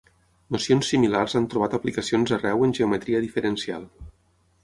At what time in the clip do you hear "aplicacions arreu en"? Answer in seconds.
1.79-2.75